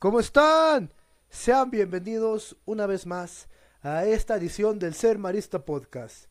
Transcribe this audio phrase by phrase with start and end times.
[0.00, 0.90] ¿Cómo están?
[1.28, 3.50] Sean bienvenidos una vez más
[3.82, 6.24] a esta edición del Ser Marista Podcast.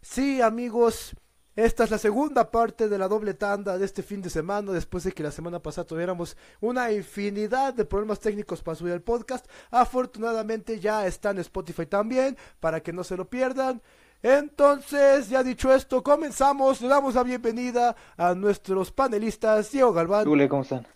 [0.00, 1.16] Sí, amigos,
[1.56, 5.02] esta es la segunda parte de la doble tanda de este fin de semana, después
[5.02, 9.44] de que la semana pasada tuviéramos una infinidad de problemas técnicos para subir el podcast.
[9.72, 13.82] Afortunadamente ya está en Spotify también, para que no se lo pierdan.
[14.22, 16.80] Entonces, ya dicho esto, comenzamos.
[16.80, 20.26] Le damos la bienvenida a nuestros panelistas, Diego Galván.
[20.48, 20.86] ¿cómo están?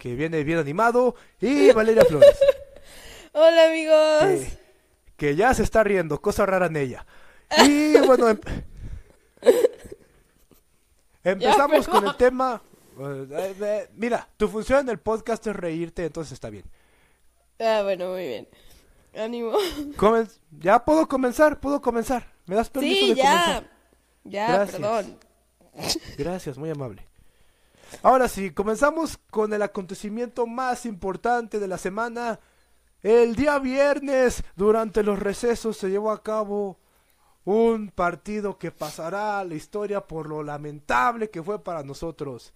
[0.00, 1.14] Que viene bien animado.
[1.40, 2.36] Y Valeria Flores.
[3.32, 4.22] Hola, amigos.
[5.18, 7.06] Que, que ya se está riendo, cosa rara en ella.
[7.64, 8.40] Y bueno, em-
[11.22, 12.62] empezamos Ya, con el tema.
[12.98, 16.64] eh, mira, tu función en el podcast es reírte, entonces está bien.
[17.58, 18.48] Ah, bueno, muy bien.
[19.16, 19.52] Ánimo.
[19.96, 22.26] Comen- ya puedo comenzar, puedo comenzar.
[22.46, 23.30] ¿Me das permiso Sí, de ya.
[23.30, 23.70] comenzar?
[24.24, 24.80] Ya, Gracias.
[24.80, 25.18] perdón.
[26.18, 27.06] Gracias, muy amable.
[28.02, 32.40] Ahora sí, comenzamos con el acontecimiento más importante de la semana.
[33.02, 36.78] El día viernes, durante los recesos, se llevó a cabo
[37.44, 42.52] un partido que pasará a la historia por lo lamentable que fue para nosotros.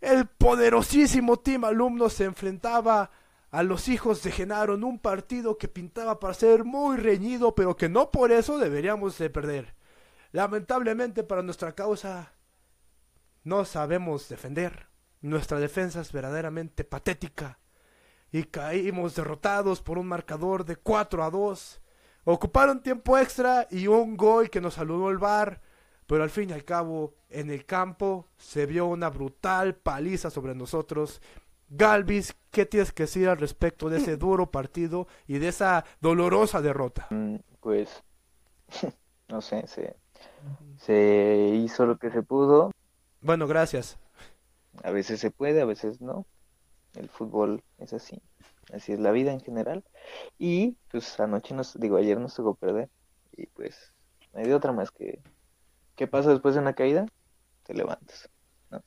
[0.00, 3.10] El poderosísimo Team Alumno se enfrentaba
[3.50, 7.76] a los hijos de Genaro en un partido que pintaba para ser muy reñido, pero
[7.76, 9.74] que no por eso deberíamos de perder.
[10.32, 12.32] Lamentablemente para nuestra causa
[13.44, 14.88] no sabemos defender.
[15.20, 17.58] Nuestra defensa es verdaderamente patética.
[18.32, 21.80] Y caímos derrotados por un marcador de 4 a 2.
[22.24, 25.60] Ocuparon tiempo extra y un gol que nos saludó el bar.
[26.06, 30.54] Pero al fin y al cabo, en el campo se vio una brutal paliza sobre
[30.54, 31.20] nosotros.
[31.68, 36.60] Galvis, ¿qué tienes que decir al respecto de ese duro partido y de esa dolorosa
[36.60, 37.06] derrota?
[37.10, 38.02] Mm, Pues,
[39.28, 39.96] no sé, se,
[40.78, 42.72] se hizo lo que se pudo.
[43.22, 43.98] Bueno, gracias.
[44.82, 46.26] A veces se puede, a veces no.
[46.94, 48.22] El fútbol es así.
[48.72, 49.84] Así es la vida en general.
[50.38, 52.88] Y pues anoche nos, digo, ayer nos tocó perder.
[53.36, 53.92] Y pues,
[54.32, 55.20] no hay de otra más que,
[55.96, 57.06] ¿qué pasa después de una caída?
[57.64, 58.30] Te levantas,
[58.70, 58.82] ¿no?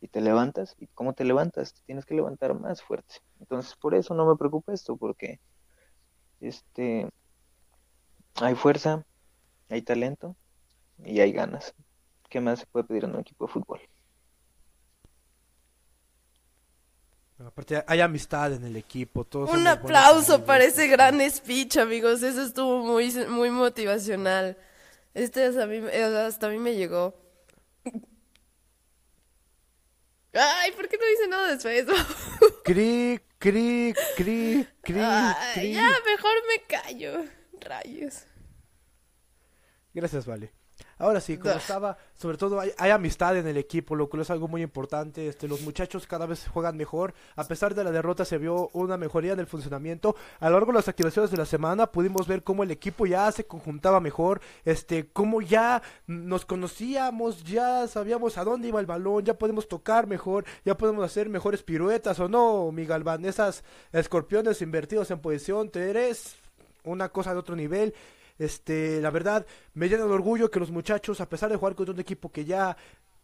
[0.00, 1.74] Y te levantas, ¿y cómo te levantas?
[1.74, 3.16] Te tienes que levantar más fuerte.
[3.40, 5.40] Entonces, por eso no me preocupa esto, porque
[6.40, 7.08] este
[8.36, 9.04] hay fuerza,
[9.68, 10.36] hay talento
[11.04, 11.74] y hay ganas.
[12.28, 13.80] ¿Qué más se puede pedir en un equipo de fútbol?
[17.38, 19.24] Aparte, hay amistad en el equipo.
[19.24, 22.22] Todos Un aplauso para ese gran speech, amigos.
[22.22, 24.58] Eso estuvo muy, muy motivacional.
[25.14, 27.14] Este hasta a mí, hasta a mí me llegó.
[30.32, 31.86] Ay, ¿por qué no dice nada después?
[32.64, 35.00] Cri, cri, cri, cri,
[35.54, 35.72] cri.
[35.72, 37.24] ya, mejor me callo.
[37.60, 38.24] Rayos.
[39.94, 40.57] Gracias, Vale.
[40.98, 44.30] Ahora sí, como estaba, sobre todo hay, hay amistad en el equipo, lo cual es
[44.30, 45.28] algo muy importante.
[45.28, 47.14] Este, los muchachos cada vez juegan mejor.
[47.36, 50.16] A pesar de la derrota, se vio una mejoría en el funcionamiento.
[50.40, 53.30] A lo largo de las activaciones de la semana pudimos ver cómo el equipo ya
[53.30, 59.24] se conjuntaba mejor, este, cómo ya nos conocíamos, ya sabíamos a dónde iba el balón,
[59.24, 63.24] ya podemos tocar mejor, ya podemos hacer mejores piruetas o no, mi Galván.
[63.24, 66.36] Esas escorpiones invertidos en posición, te eres
[66.84, 67.94] una cosa de otro nivel.
[68.38, 71.94] Este, la verdad, me llena de orgullo que los muchachos, a pesar de jugar contra
[71.94, 72.76] un equipo que ya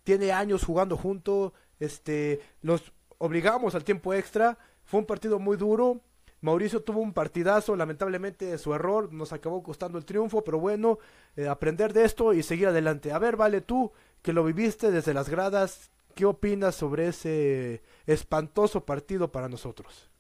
[0.03, 4.59] tiene años jugando junto, este, los obligamos al tiempo extra.
[4.85, 6.01] Fue un partido muy duro.
[6.41, 10.99] Mauricio tuvo un partidazo, lamentablemente su error nos acabó costando el triunfo, pero bueno,
[11.37, 13.13] eh, aprender de esto y seguir adelante.
[13.13, 18.85] A ver, vale, tú que lo viviste desde las gradas, ¿qué opinas sobre ese espantoso
[18.85, 20.11] partido para nosotros?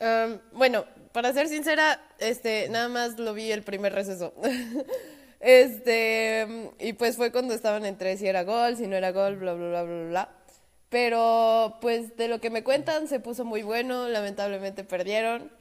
[0.00, 4.32] Um, bueno, para ser sincera, este, nada más lo vi el primer receso.
[5.40, 9.54] Este, y pues fue cuando estaban entre si era gol, si no era gol, bla,
[9.54, 10.28] bla, bla, bla, bla.
[10.88, 15.52] Pero, pues, de lo que me cuentan, se puso muy bueno, lamentablemente perdieron.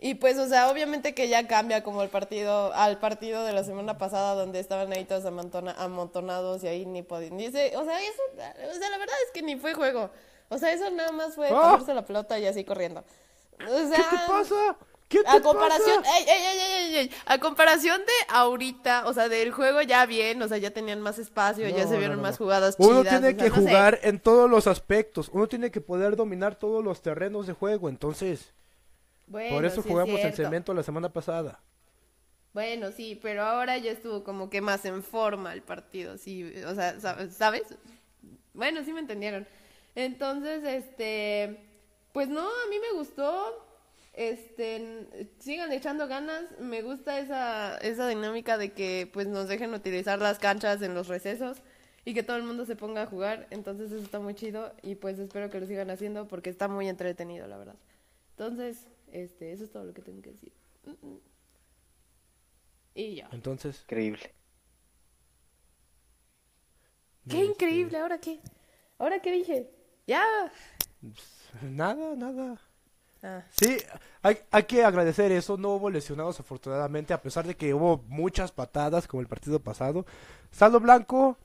[0.00, 3.62] Y pues, o sea, obviamente que ya cambia como el partido, al partido de la
[3.62, 7.36] semana pasada, donde estaban ahí todos amontona- amontonados y ahí ni podían.
[7.36, 10.10] Dice, o sea, eso, o sea, la verdad es que ni fue juego.
[10.48, 13.04] O sea, eso nada más fue pasarse la pelota y así corriendo.
[13.66, 14.76] O sea, ¿Qué te pasa?
[15.08, 16.06] ¿Qué te a comparación, pasa?
[16.16, 20.42] ey, ey, ey, ey, ey, a comparación de ahorita, o sea, del juego ya bien,
[20.42, 23.28] o sea, ya tenían más espacio, ya se vieron no, más jugadas Uno chidas, tiene
[23.28, 23.60] o sea, que sé.
[23.60, 25.28] jugar en todos los aspectos.
[25.32, 27.88] Uno tiene que poder dominar todos los terrenos de juego.
[27.88, 28.54] Entonces,
[29.26, 30.34] Bueno, por eso sí es jugamos en cierto.
[30.34, 31.60] cemento la semana pasada.
[32.52, 36.74] Bueno, sí, pero ahora ya estuvo como que más en forma el partido, sí, o
[36.74, 37.62] sea, sa- ¿sabes?
[38.54, 39.46] Bueno, sí me entendieron.
[39.94, 41.60] Entonces, este,
[42.12, 43.66] pues no, a mí me gustó,
[44.12, 45.06] este,
[45.38, 50.38] sigan echando ganas, me gusta esa, esa dinámica de que pues nos dejen utilizar las
[50.38, 51.58] canchas en los recesos
[52.04, 53.46] y que todo el mundo se ponga a jugar.
[53.50, 56.88] Entonces eso está muy chido y pues espero que lo sigan haciendo porque está muy
[56.88, 57.76] entretenido, la verdad.
[58.32, 60.52] Entonces, este, eso es todo lo que tengo que decir.
[60.84, 61.20] Mm, mm.
[62.94, 63.28] Y ya.
[63.32, 64.34] Entonces, Increíble.
[67.28, 68.40] Qué increíble, ¿ahora qué?
[68.98, 69.70] ¿Ahora qué dije?
[70.06, 70.24] Ya.
[71.62, 72.58] Nada, nada.
[73.22, 73.42] Ah.
[73.50, 73.76] Sí,
[74.22, 75.56] hay, hay que agradecer eso.
[75.56, 80.06] No hubo lesionados afortunadamente, a pesar de que hubo muchas patadas como el partido pasado.
[80.50, 81.36] Saldo Blanco,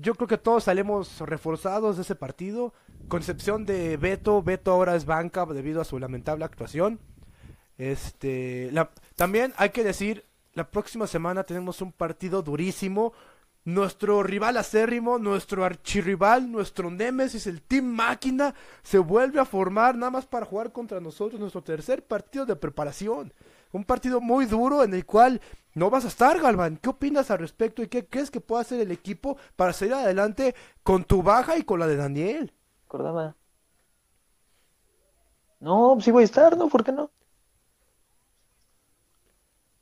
[0.00, 2.74] yo creo que todos salimos reforzados de ese partido.
[3.08, 7.00] Con excepción de Beto, Beto ahora es banca debido a su lamentable actuación.
[7.78, 10.24] Este, la- también hay que decir,
[10.54, 13.12] la próxima semana tenemos un partido durísimo.
[13.64, 20.10] Nuestro rival acérrimo, nuestro archirrival, nuestro némesis, el Team Máquina, se vuelve a formar nada
[20.10, 23.32] más para jugar contra nosotros nuestro tercer partido de preparación.
[23.70, 25.40] Un partido muy duro en el cual
[25.74, 26.76] no vas a estar, Galván.
[26.76, 30.56] ¿Qué opinas al respecto y qué crees que puede hacer el equipo para salir adelante
[30.82, 32.52] con tu baja y con la de Daniel?
[32.86, 33.36] Acordaba.
[35.60, 36.68] No, pues sí voy a estar, ¿no?
[36.68, 37.10] ¿Por qué no?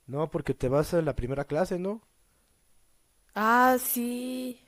[0.06, 2.03] No, porque te vas a la primera clase, ¿no?
[3.35, 4.61] Ah, sí.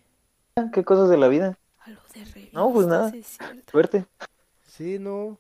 [0.72, 1.58] ¿Qué cosas de la vida?
[1.80, 3.08] A lo de revistas, No, pues nada.
[3.14, 3.70] es cierto.
[3.70, 4.06] Suerte.
[4.66, 5.38] Sí, no.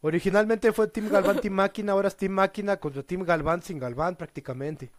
[0.00, 4.16] Originalmente fue Team Galván, Team Máquina, ahora es Team Máquina contra Team Galván sin Galván
[4.16, 4.90] prácticamente.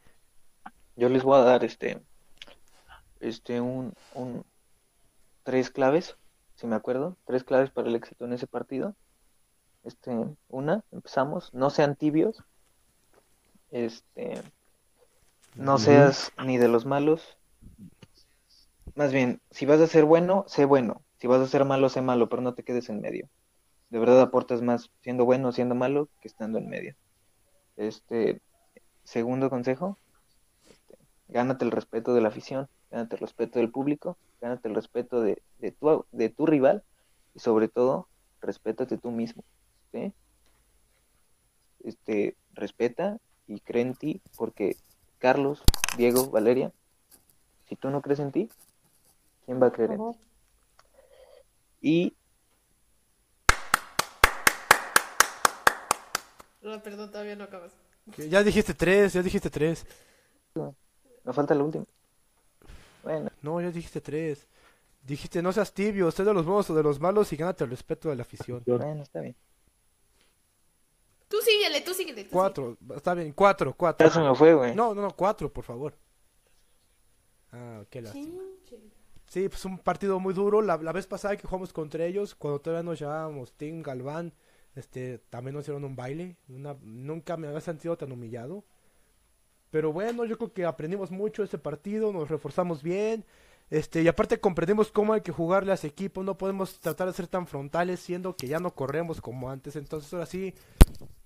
[0.96, 2.02] Yo les voy a dar este,
[3.20, 4.46] este, un, un,
[5.44, 6.16] tres claves,
[6.56, 8.96] si me acuerdo, tres claves para el éxito en ese partido.
[9.84, 10.12] Este,
[10.48, 12.42] una, empezamos, no sean tibios,
[13.72, 14.42] este,
[15.56, 17.38] no seas ni de los malos.
[18.96, 21.02] Más bien, si vas a ser bueno, sé bueno.
[21.18, 23.30] Si vas a ser malo, sé malo, pero no te quedes en medio.
[23.90, 26.96] De verdad aportas más siendo bueno o siendo malo que estando en medio.
[27.78, 28.42] Este,
[29.04, 29.98] segundo consejo,
[31.28, 35.42] gánate el respeto de la afición, gánate el respeto del público, gánate el respeto de,
[35.60, 36.84] de tu, de tu rival
[37.34, 38.08] y sobre todo,
[38.42, 39.44] respétate tú mismo.
[39.92, 40.14] ¿sí?
[41.84, 43.18] Este, respeta
[43.48, 44.76] y cree en ti porque
[45.18, 45.64] Carlos,
[45.98, 46.72] Diego, Valeria,
[47.68, 48.50] si tú no crees en ti,
[49.46, 50.20] ¿quién va a creer en ti?
[51.82, 52.14] Y
[56.62, 57.74] No, perdón, todavía no acabas.
[58.18, 59.86] Ya dijiste tres, ya dijiste tres.
[61.24, 61.86] me falta la última.
[63.04, 64.48] Bueno, No, ya dijiste tres.
[65.06, 67.70] Dijiste no seas tibio, sé de los buenos o de los malos y gánate el
[67.70, 68.64] respeto de la afición.
[68.66, 69.36] bueno, está bien.
[71.28, 72.24] Tú síguele, tú síguele.
[72.24, 74.08] tú Cuatro, está bien, cuatro, cuatro.
[74.08, 74.74] Ya se me fue, güey.
[74.76, 75.94] No, no, no, cuatro, por favor.
[77.52, 78.26] Ah, qué lástima.
[78.26, 78.53] síguele.
[79.34, 80.62] Sí, pues un partido muy duro.
[80.62, 84.32] La, vez pasada que jugamos contra ellos, cuando todavía nos llamábamos Team Galván,
[84.76, 86.38] este, también nos hicieron un baile.
[86.50, 88.64] Una, nunca me había sentido tan humillado.
[89.72, 93.26] Pero bueno, yo creo que aprendimos mucho ese partido, nos reforzamos bien.
[93.72, 96.22] Este, y aparte comprendimos cómo hay que jugarle a ese equipo.
[96.22, 99.76] No podemos tratar de ser tan frontales, siendo que ya no corremos como antes.
[99.76, 100.54] Entonces ahora sí,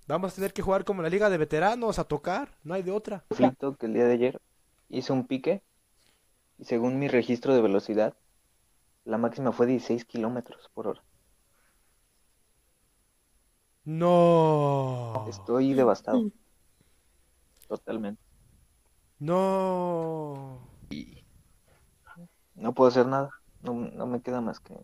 [0.06, 2.56] vamos a tener que jugar como la liga de veteranos, a tocar.
[2.64, 3.22] No hay de otra.
[3.28, 4.40] conflicto que el día de ayer
[4.88, 5.60] hice un pique
[6.58, 8.14] y según mi registro de velocidad,
[9.04, 11.02] la máxima fue 16 kilómetros por hora.
[13.84, 15.26] No.
[15.28, 16.30] Estoy devastado.
[17.68, 18.20] Totalmente.
[19.18, 20.68] No.
[22.54, 23.30] No puedo hacer nada.
[23.62, 24.74] No, no me queda más que...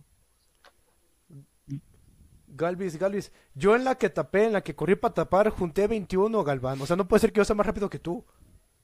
[2.47, 6.45] Galvis, Galvis, yo en la que tapé, en la que corrí para tapar, junté 21,
[6.45, 6.81] Galván.
[6.81, 8.25] O sea, no puede ser que yo sea más rápido que tú.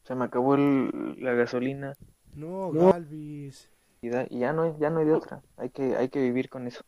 [0.03, 1.95] Se me acabó el- la gasolina
[2.35, 3.69] No, Galvis.
[4.03, 5.43] y, da- y ya no hay, ya no hay de otra.
[5.57, 6.83] Hay que, hay que vivir con eso.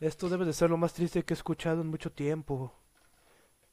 [0.00, 2.72] Esto debe de ser lo más triste que he escuchado en mucho tiempo.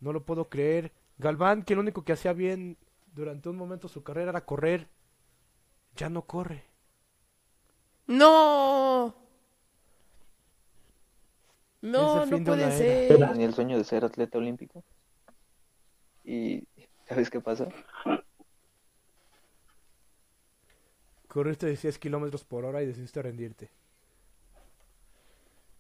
[0.01, 0.91] No lo puedo creer.
[1.17, 2.77] Galván, que lo único que hacía bien
[3.13, 4.87] durante un momento de su carrera era correr,
[5.95, 6.65] ya no corre.
[8.07, 9.15] No.
[11.81, 12.71] No, no puede era.
[12.77, 13.17] ser.
[13.29, 14.83] Tenía el sueño de ser atleta olímpico.
[16.23, 16.67] Y
[17.07, 17.67] ¿sabes qué pasó?
[21.27, 23.69] Corriste 16 kilómetros por hora y decidiste rendirte.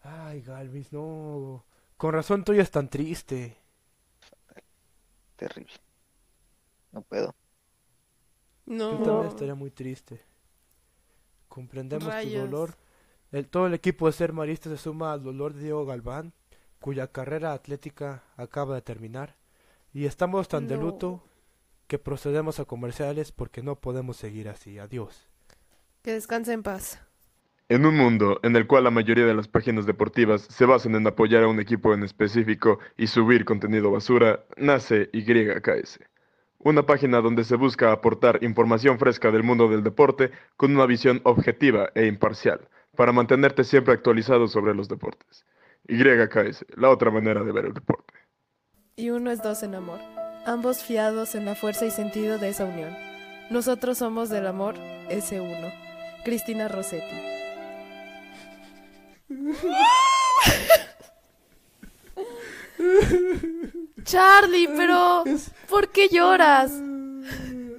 [0.03, 1.63] Ay, Galvis, no.
[1.97, 3.57] Con razón tú ya es tan triste.
[5.35, 5.73] Terrible.
[6.91, 7.35] No puedo.
[8.65, 9.03] Yo No.
[9.03, 10.21] también estaría muy triste.
[11.47, 12.75] Comprendemos tu dolor.
[13.31, 16.33] El, todo el equipo de Ser Marista se suma al dolor de Diego Galván,
[16.79, 19.35] cuya carrera atlética acaba de terminar.
[19.97, 21.23] Y estamos tan de luto
[21.87, 24.77] que procedemos a comerciales porque no podemos seguir así.
[24.77, 25.27] Adiós.
[26.03, 27.01] Que descanse en paz.
[27.67, 31.07] En un mundo en el cual la mayoría de las páginas deportivas se basan en
[31.07, 35.99] apoyar a un equipo en específico y subir contenido basura, nace YKS,
[36.59, 41.21] una página donde se busca aportar información fresca del mundo del deporte con una visión
[41.23, 45.43] objetiva e imparcial, para mantenerte siempre actualizado sobre los deportes.
[45.87, 48.16] YKS, la otra manera de ver el deporte.
[48.99, 49.99] Y uno es dos en amor,
[50.45, 52.97] ambos fiados en la fuerza y sentido de esa unión.
[53.51, 54.75] Nosotros somos del amor,
[55.07, 55.71] ese uno.
[56.25, 57.15] Cristina Rossetti.
[64.03, 66.71] Charlie, pero Es- ¿por qué lloras?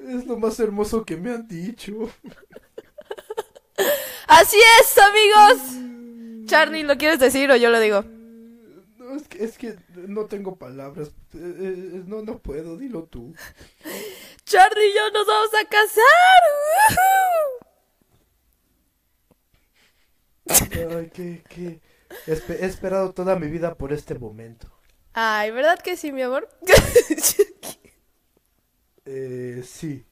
[0.08, 1.92] Es lo más hermoso que me han dicho.
[4.26, 6.46] Así es, amigos.
[6.46, 8.04] Charlie, ¿lo quieres decir o yo lo digo?
[9.18, 11.08] Es que, es que no tengo palabras.
[11.34, 13.34] Eh, eh, no, no puedo, dilo tú.
[14.44, 16.42] Charlie y yo nos vamos a casar.
[20.96, 21.80] Ay, que...
[22.26, 24.68] espe- he esperado toda mi vida por este momento.
[25.12, 26.48] Ay, ¿verdad que sí, mi amor?
[29.04, 30.04] Eh, sí.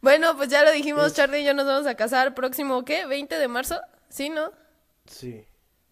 [0.00, 3.06] bueno, pues ya lo dijimos, Es- Charlie y yo nos vamos a casar próximo, ¿qué?
[3.06, 3.80] ¿20 de marzo?
[4.08, 4.52] Sí, ¿no?
[5.06, 5.44] Sí.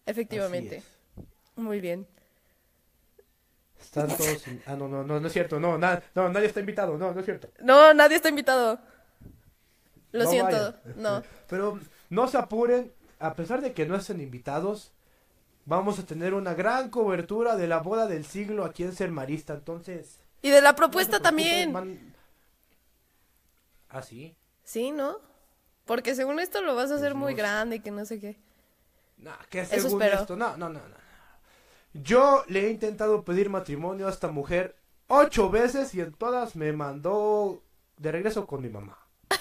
[0.05, 0.83] Efectivamente.
[1.55, 2.07] Muy bien.
[3.79, 3.85] es.
[3.85, 4.47] Están todos...
[4.47, 5.59] in- Ah, no, no, no, no es cierto.
[5.59, 6.97] No, na- no, nadie está invitado.
[6.97, 7.49] No, no es cierto.
[7.61, 8.79] No, nadie está invitado.
[10.11, 10.75] Lo No siento, vayan.
[10.97, 11.23] no.
[11.47, 14.91] Pero no se apuren, a pesar de que no estén invitados,
[15.65, 19.53] vamos a tener una gran cobertura de la boda del siglo aquí en Ser Marista,
[19.53, 20.19] entonces...
[20.41, 21.71] Y de la propuesta también.
[21.71, 22.13] van-
[23.89, 24.35] ¿Ah, sí?
[24.63, 25.17] Sí, ¿no?
[25.85, 28.37] Porque según esto lo vas a hacer muy grande y que no sé qué.
[29.21, 30.21] No, que Eso según espero.
[30.21, 30.95] esto, no, no, no, no.
[31.93, 34.75] Yo le he intentado pedir matrimonio a esta mujer
[35.07, 37.63] ocho veces y en todas me mandó
[37.97, 38.97] de regreso con mi mamá.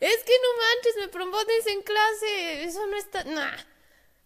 [0.00, 2.64] Es que no manches, me propones en clase.
[2.64, 3.24] Eso no está.
[3.24, 3.56] Nah.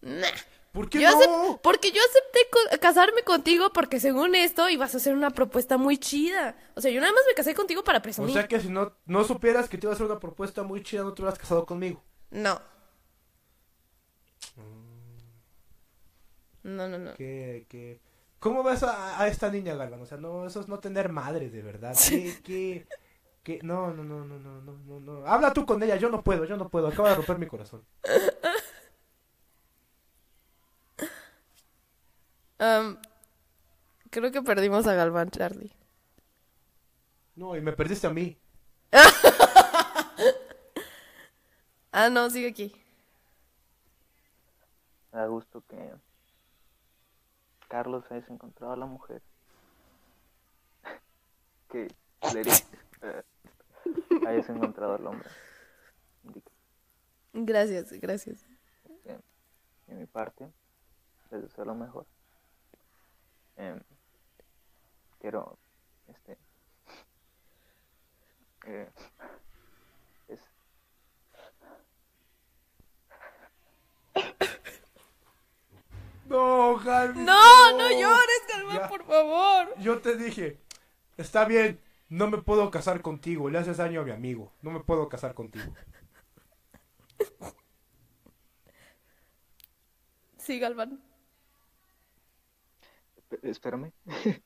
[0.00, 0.26] Nah.
[0.72, 1.16] ¿Por qué Yo no?
[1.20, 5.76] acep- porque yo acepté co- casarme contigo porque según esto ibas a hacer una propuesta
[5.76, 6.56] muy chida.
[6.74, 8.32] O sea, yo nada más me casé contigo para O presumir.
[8.34, 11.02] sea que si no, no supieras que te iba a hacer una propuesta muy chida,
[11.02, 12.02] no te hubieras casado conmigo.
[12.30, 12.60] No.
[16.76, 17.12] No, no, no.
[17.14, 18.00] que, que...
[18.38, 20.00] ¿Cómo ves a, a esta niña, Galvan?
[20.02, 21.96] O sea, no, eso es no tener madre, de verdad.
[22.08, 22.86] ¿Qué, qué,
[23.42, 23.60] qué?
[23.62, 25.26] No, no, no, no, no, no, no, no.
[25.26, 26.88] Habla tú con ella, yo no puedo, yo no puedo.
[26.88, 27.84] Acaba de romper mi corazón.
[32.60, 32.98] Am,
[34.10, 35.72] creo que perdimos a Galván, Charlie.
[37.36, 38.36] No, y me perdiste a mí.
[41.92, 42.72] Ah, no, sigue aquí.
[45.12, 45.76] Da gusto que
[47.68, 49.22] Carlos hayas encontrado a la mujer.
[51.70, 51.88] que
[52.20, 52.54] Valeria
[53.02, 53.22] eh,
[54.26, 55.28] hayas encontrado al hombre.
[56.24, 56.50] Indica.
[57.32, 58.44] Gracias, gracias.
[59.86, 60.52] De mi parte,
[61.30, 62.06] les deseo lo mejor.
[63.56, 63.80] Em,
[65.18, 65.58] quiero,
[66.06, 66.38] este,
[68.66, 68.90] eh,
[70.28, 70.40] es,
[76.28, 77.24] No, Galvan.
[77.24, 79.74] No, no llores, Galván, por favor.
[79.78, 80.58] Yo te dije,
[81.16, 84.52] está bien, no me puedo casar contigo, le haces daño a mi amigo.
[84.62, 85.72] No me puedo casar contigo.
[90.38, 91.02] Sí, Galván.
[93.16, 93.92] Esp- Espérame.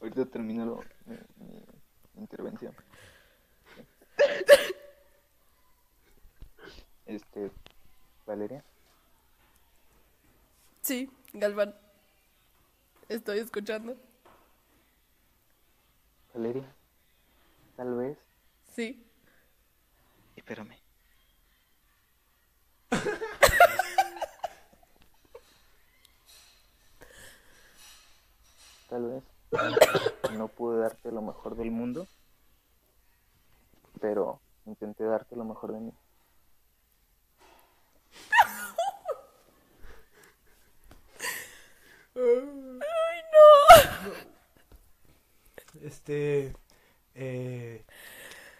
[0.00, 1.16] Ahorita termino lo- mi,
[2.14, 2.74] mi intervención.
[7.06, 7.50] Este,
[8.28, 8.62] Valeria,
[10.82, 11.74] Sí, Galván.
[13.08, 13.96] Estoy escuchando.
[16.34, 16.70] Valeria,
[17.74, 18.18] tal vez.
[18.74, 19.02] Sí.
[20.36, 20.76] Espérame.
[28.90, 29.24] Tal vez
[30.36, 32.06] no pude darte lo mejor del mundo,
[34.02, 35.92] pero intenté darte lo mejor de mí.
[42.20, 44.12] Ay, no.
[45.86, 46.54] Este...
[47.14, 47.84] Eh...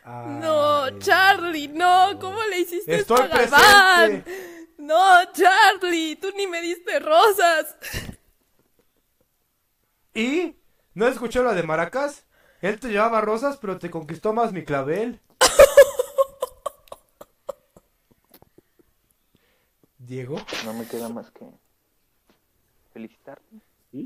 [0.04, 2.18] ah, No, Charlie, no.
[2.20, 4.22] ¿Cómo le hiciste Estoy esto a Galván?
[4.22, 4.68] presente.
[4.78, 7.76] No, Charlie, tú ni me diste rosas.
[10.14, 10.56] ¿Y?
[10.94, 12.24] ¿No escuchó la de Maracas?
[12.60, 15.20] Él te llevaba rosas, pero te conquistó más mi clavel.
[19.98, 21.44] Diego, No me queda más que
[23.02, 23.56] felicitarte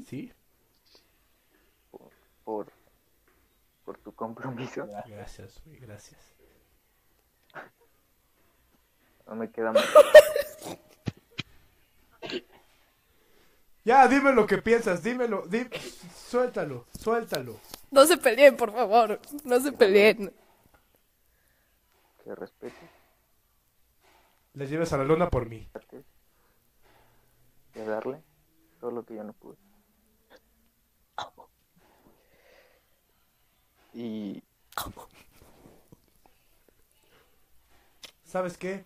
[0.07, 0.31] sí,
[1.91, 2.11] por,
[2.45, 2.73] por,
[3.87, 4.87] por tu compromiso.
[5.07, 6.21] gracias, güey, gracias.
[9.27, 9.85] No me queda más
[13.85, 15.69] Ya, dime lo que piensas, dímelo, di-
[16.15, 17.57] suéltalo, suéltalo.
[17.91, 19.19] No se peleen, por favor.
[19.45, 20.33] No se peleen.
[22.23, 22.77] Que respete,
[24.55, 25.67] Le lleves a la luna por mí.
[27.75, 28.23] de darle
[28.83, 29.57] todo lo que yo no pude.
[33.95, 34.43] Y
[38.25, 38.85] ¿Sabes qué?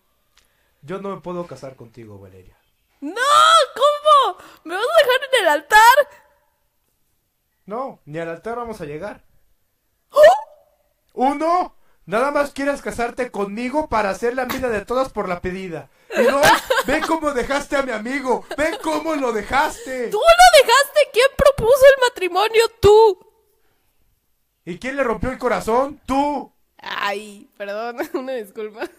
[0.83, 2.55] Yo no me puedo casar contigo, Valeria.
[3.01, 3.11] ¡No!
[3.73, 4.37] ¿Cómo?
[4.65, 5.97] ¿Me vas a dejar en el altar?
[7.65, 9.25] No, ni al altar vamos a llegar.
[11.13, 11.75] Uno,
[12.07, 15.89] nada más quieres casarte conmigo para hacer la vida de todas por la pedida.
[16.15, 16.23] Y
[16.87, 20.09] ve cómo dejaste a mi amigo, ve cómo lo dejaste.
[20.09, 20.99] ¡Tú lo dejaste!
[21.13, 22.63] ¿Quién propuso el matrimonio?
[22.81, 23.19] ¡Tú!
[24.65, 26.01] ¿Y quién le rompió el corazón?
[26.05, 26.51] Tú.
[26.77, 28.89] Ay, perdón, una disculpa.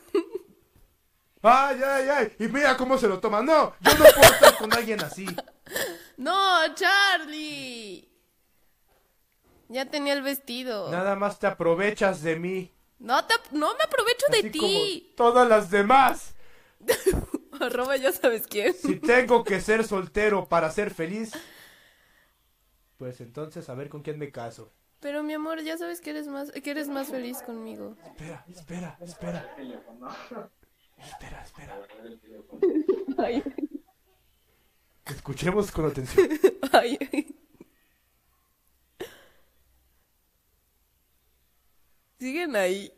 [1.43, 2.37] Ay, ay, ay.
[2.38, 3.43] Y mira cómo se lo toma.
[3.43, 5.27] No, yo no puedo estar con alguien así.
[6.17, 8.09] ¡No, Charlie!
[9.69, 10.91] Ya tenía el vestido.
[10.91, 12.75] Nada más te aprovechas de mí.
[12.99, 14.59] No, te, no me aprovecho de ti.
[14.59, 16.35] como todas las demás.
[17.61, 18.75] Arroba ya sabes quién.
[18.75, 21.33] Si tengo que ser soltero para ser feliz,
[22.97, 24.73] pues entonces a ver con quién me caso.
[25.00, 27.97] Pero mi amor, ya sabes que eres más, que eres más feliz conmigo.
[28.05, 29.57] Espera, espera, espera.
[30.99, 31.81] Espera, espera.
[33.19, 33.43] Ay,
[35.07, 36.28] Escuchemos con atención.
[36.73, 36.99] ay.
[42.19, 42.93] Siguen ahí.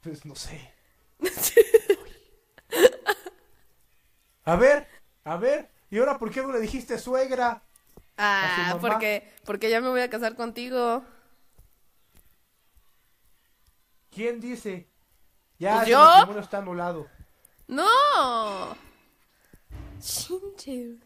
[0.00, 0.72] Pues no sé.
[4.44, 4.88] A ver,
[5.24, 5.70] a ver.
[5.88, 7.62] ¿Y ahora por qué no le dijiste suegra?
[8.18, 11.04] Ah, porque, porque ya me voy a casar contigo.
[14.10, 14.88] ¿Quién dice?
[15.60, 15.98] Ya, Pues yo.
[16.00, 17.08] matrimonio está anulado.
[17.68, 18.76] ¡No!
[20.00, 20.96] Chinche.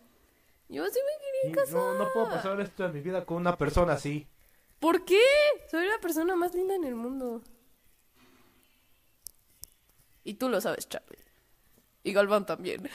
[0.68, 1.74] Yo sí me quería casar.
[1.76, 4.26] no, no puedo pasar esto de mi vida con una persona así.
[4.80, 5.20] ¿Por qué?
[5.70, 7.42] Soy la persona más linda en el mundo.
[10.24, 11.18] Y tú lo sabes, Charlie.
[12.02, 12.88] Y Galván también.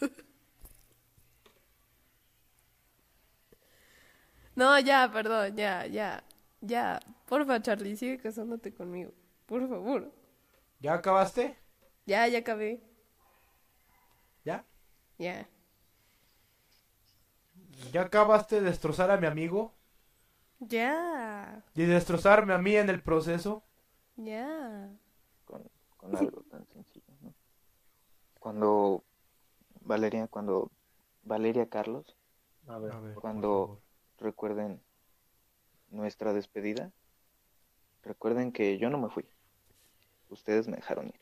[4.54, 6.24] no, ya, perdón, ya, ya,
[6.60, 7.00] ya.
[7.26, 9.12] Porfa, Charlie, sigue casándote conmigo.
[9.46, 10.12] Por favor.
[10.80, 11.56] ¿Ya acabaste?
[12.06, 12.80] Ya, ya acabé.
[14.44, 14.64] ¿Ya?
[15.18, 15.48] Ya.
[17.92, 19.74] ¿Ya acabaste de destrozar a mi amigo?
[20.60, 21.64] Ya.
[21.74, 23.62] ¿Y destrozarme a mí en el proceso?
[24.16, 24.90] Ya.
[25.46, 25.62] con,
[25.96, 27.32] con algo tan sencillo, ¿no?
[28.38, 29.02] Cuando
[29.80, 30.70] Valeria, cuando
[31.22, 32.16] Valeria Carlos,
[32.68, 33.80] A ver, por Cuando-
[34.18, 34.82] recuerden
[35.90, 36.92] nuestra despedida,
[38.02, 39.24] recuerden que yo no me fui,
[40.28, 41.20] ustedes me dejaron ir.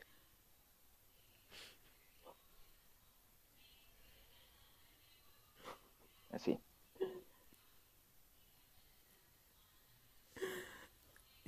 [6.31, 6.59] Así.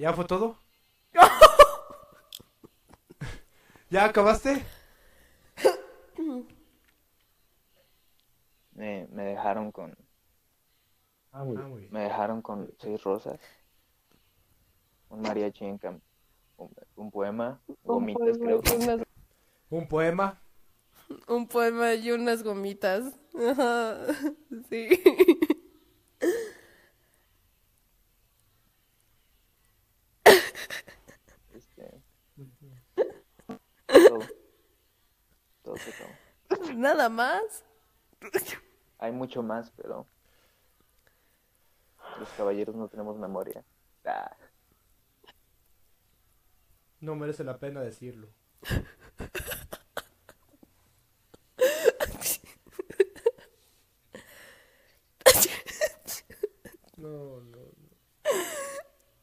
[0.00, 0.56] ¿Ya fue todo?
[3.90, 4.64] ¿Ya acabaste?
[8.72, 9.94] Me, me dejaron con,
[11.32, 11.92] Ah, muy bien.
[11.92, 13.38] me dejaron con seis rosas,
[15.10, 16.00] un mariachi en cam,
[16.56, 18.62] un, un poema, gomitas creo.
[18.74, 19.02] Unas-
[19.68, 20.40] Un poema.
[21.28, 23.04] Un poema y unas gomitas.
[24.70, 24.88] Sí.
[31.54, 32.02] Este,
[33.86, 34.18] todo,
[35.70, 36.72] todo se acabó.
[36.74, 37.64] Nada más.
[38.98, 40.06] Hay mucho más, pero
[42.18, 43.64] los caballeros no tenemos memoria.
[44.04, 44.37] Ah,
[47.00, 48.28] No merece la pena decirlo.
[56.96, 57.90] No, no, no.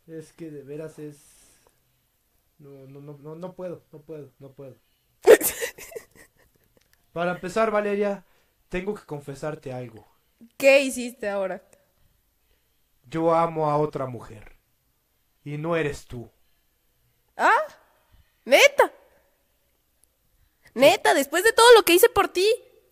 [0.07, 1.61] Es que de veras es...
[2.57, 4.75] No, no, no, no, no puedo, no puedo, no puedo.
[7.17, 8.23] Para empezar, Valeria,
[8.69, 10.07] tengo que confesarte algo.
[10.55, 11.63] ¿Qué hiciste ahora?
[13.09, 14.55] Yo amo a otra mujer.
[15.43, 16.29] Y no eres tú.
[17.35, 17.57] ¿Ah?
[18.45, 18.91] ¿Neta?
[20.75, 21.15] ¿Neta?
[21.15, 22.47] Después de todo lo que hice por ti,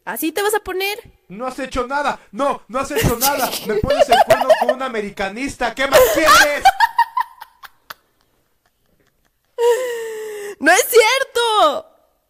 [0.06, 0.98] ¿así te vas a poner?
[1.28, 2.20] No has hecho nada.
[2.32, 3.48] No, no has hecho nada.
[3.68, 5.76] Me pones el cuerno con un americanista.
[5.76, 6.64] ¿Qué más quieres?
[10.60, 11.25] ¡No es cierto!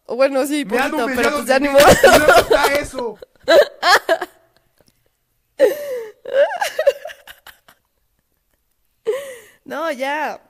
[0.08, 1.86] Bueno, sí, poquito, pero pues ya ni sin modo.
[1.86, 1.94] mí.
[2.02, 3.18] ¿Y dónde está eso?
[9.64, 10.40] No, ya.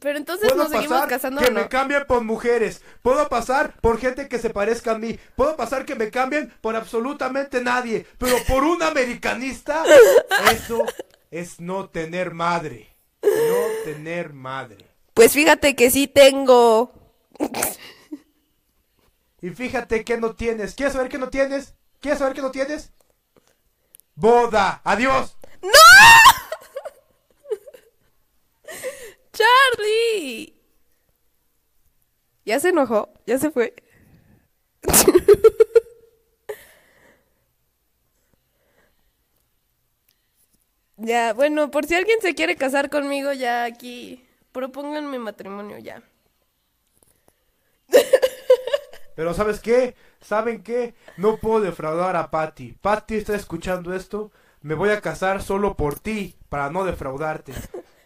[0.00, 1.60] Pero entonces Puedo nos seguimos pasar casando que no.
[1.60, 2.82] me cambien por mujeres.
[3.02, 5.18] Puedo pasar por gente que se parezca a mí.
[5.36, 8.06] Puedo pasar que me cambien por absolutamente nadie.
[8.18, 9.82] Pero por un americanista,
[10.52, 10.84] eso
[11.30, 12.94] es no tener madre.
[13.22, 14.84] No tener madre.
[15.14, 16.92] Pues fíjate que sí tengo.
[19.40, 20.74] Y fíjate que no tienes.
[20.74, 21.74] ¿Quieres saber qué no tienes?
[22.00, 22.92] ¿Quieres saber qué no tienes?
[24.14, 24.80] Boda.
[24.84, 25.36] Adiós.
[29.32, 30.54] ¡Charlie!
[32.44, 33.12] ¿Ya se enojó?
[33.26, 33.74] ¿Ya se fue?
[40.96, 46.02] ya, bueno, por si alguien se quiere casar conmigo, ya aquí propónganme matrimonio ya.
[49.16, 49.96] Pero ¿sabes qué?
[50.20, 50.94] ¿Saben qué?
[51.16, 52.72] No puedo defraudar a Patty.
[52.80, 54.30] Patty está escuchando esto.
[54.60, 57.52] Me voy a casar solo por ti, para no defraudarte.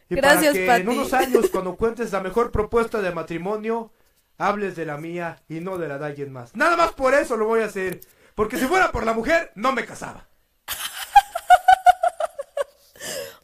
[0.09, 0.81] Y Gracias, para que Patty.
[0.83, 3.93] en unos años, cuando cuentes la mejor propuesta de matrimonio,
[4.39, 6.55] hables de la mía y no de la de alguien más.
[6.55, 8.01] Nada más por eso lo voy a hacer.
[8.35, 10.29] Porque si fuera por la mujer, no me casaba.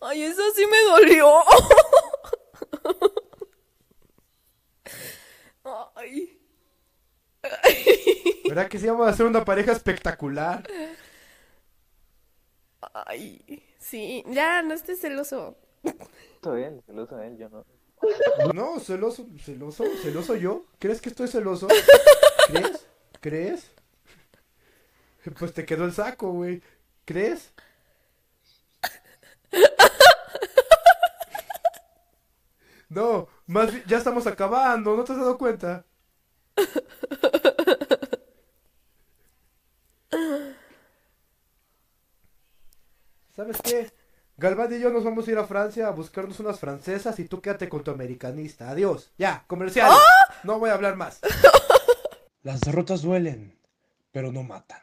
[0.01, 1.41] Ay, eso sí me dolió.
[5.97, 6.39] Ay.
[8.49, 10.63] ¿Verdad que sí vamos a hacer una pareja espectacular?
[12.81, 15.57] Ay, sí, ya, no estés celoso.
[15.83, 17.65] Celoso él, celoso él, yo no.
[18.55, 20.65] No, celoso, celoso, celoso yo.
[20.79, 21.69] ¿Crees que estoy celoso?
[22.49, 22.87] ¿Crees?
[23.21, 23.71] ¿Crees?
[25.39, 26.63] Pues te quedó el saco, güey.
[27.05, 27.53] ¿Crees?
[32.89, 35.85] No, más bien, ya estamos acabando, ¿no te has dado cuenta?
[43.37, 43.93] ¿Sabes qué?
[44.39, 47.43] Galván y yo nos vamos a ir a Francia a buscarnos unas francesas y tú
[47.43, 48.71] quédate con tu americanista.
[48.71, 49.13] Adiós.
[49.19, 49.93] Ya, comercial.
[50.43, 51.21] No voy a hablar más.
[52.43, 53.59] Las derrotas duelen,
[54.11, 54.81] pero no matan.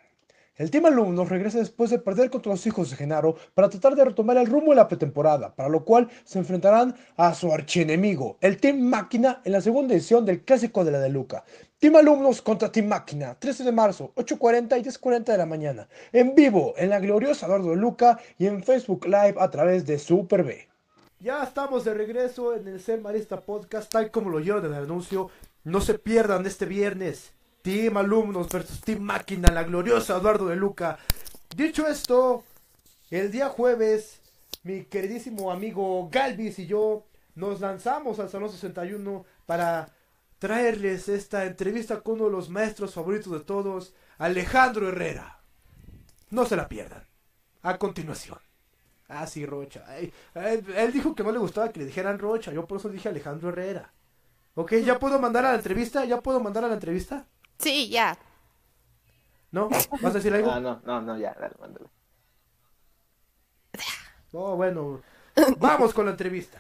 [0.56, 4.06] El Team Alumnos regresa después de perder contra los hijos de Genaro para tratar de
[4.06, 8.58] retomar el rumbo de la pretemporada, para lo cual se enfrentarán a su archienemigo, el
[8.58, 11.44] Team Máquina, en la segunda edición del Clásico de la de Luca.
[11.80, 16.36] Team Alumnos contra Team Máquina, 13 de marzo, 8.40 y 10.40 de la mañana, en
[16.36, 20.44] vivo en la gloriosa Eduardo de Luca y en Facebook Live a través de Super
[20.44, 20.70] B.
[21.20, 24.84] Ya estamos de regreso en el Ser Marista Podcast, tal como lo oyeron en el
[24.84, 25.32] anuncio.
[25.64, 27.34] No se pierdan este viernes.
[27.64, 31.00] Team Alumnos versus Team Máquina, la gloriosa Eduardo de Luca.
[31.56, 32.44] Dicho esto,
[33.10, 34.20] el día jueves,
[34.64, 39.90] mi queridísimo amigo Galvis y yo nos lanzamos al Salón 61 para
[40.40, 45.40] traerles esta entrevista con uno de los maestros favoritos de todos, Alejandro Herrera.
[46.32, 47.08] No se la pierdan.
[47.62, 48.40] A continuación.
[49.08, 49.86] Ah, sí, Rocha.
[49.98, 50.12] Él,
[50.76, 52.52] él dijo que no le gustaba que le dijeran Rocha.
[52.52, 53.94] Yo por eso dije Alejandro Herrera.
[54.56, 56.04] Ok, ¿ya puedo mandar a la entrevista?
[56.04, 57.26] ¿Ya puedo mandar a la entrevista?
[57.58, 58.18] Sí, ya.
[59.52, 59.70] ¿No?
[59.70, 60.52] ¿Vas a decir algo?
[60.52, 61.86] Ah, no, no, no, ya, dale, mándale.
[64.36, 65.02] Oh, bueno.
[65.60, 66.60] Vamos con la entrevista.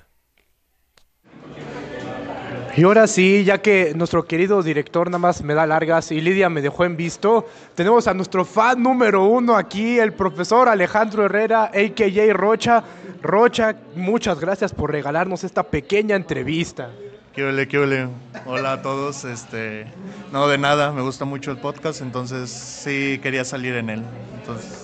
[2.75, 6.49] Y ahora sí, ya que nuestro querido director nada más me da largas y Lidia
[6.49, 11.65] me dejó en visto, tenemos a nuestro fan número uno aquí, el profesor Alejandro Herrera,
[11.65, 12.33] a.k.a.
[12.33, 12.83] Rocha.
[13.21, 16.89] Rocha, muchas gracias por regalarnos esta pequeña entrevista.
[17.33, 18.07] ¿Qué ole, qué ole?
[18.45, 19.25] Hola a todos.
[19.25, 19.85] Este,
[20.31, 24.03] no, de nada, me gusta mucho el podcast, entonces sí quería salir en él.
[24.39, 24.83] Entonces,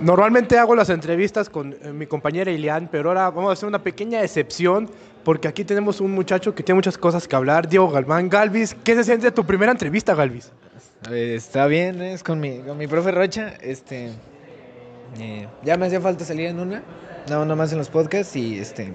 [0.00, 3.82] Normalmente hago las entrevistas con eh, mi compañera Ilian, pero ahora vamos a hacer una
[3.82, 4.90] pequeña excepción
[5.22, 8.28] porque aquí tenemos un muchacho que tiene muchas cosas que hablar, Diego Galván.
[8.28, 10.50] Galvis, ¿qué se siente de tu primera entrevista, Galvis?
[11.10, 13.54] Está bien, es con mi, con mi profe Rocha.
[13.60, 14.10] Este,
[15.20, 16.82] eh, ya me hacía falta salir en una,
[17.30, 18.92] no, nomás en los podcasts y este,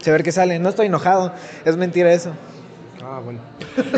[0.00, 0.58] saber qué sale.
[0.58, 1.32] No estoy enojado,
[1.64, 2.32] es mentira eso.
[3.02, 3.40] Ah, bueno.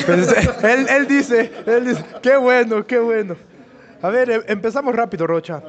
[0.06, 3.36] Pues, eh, él, él dice, él dice, qué bueno, qué bueno.
[4.00, 5.62] A ver, em- empezamos rápido, Rocha.